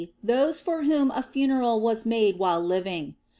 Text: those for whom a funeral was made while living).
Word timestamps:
those 0.23 0.59
for 0.59 0.81
whom 0.81 1.11
a 1.11 1.21
funeral 1.21 1.79
was 1.79 2.07
made 2.07 2.39
while 2.39 2.59
living). 2.59 3.13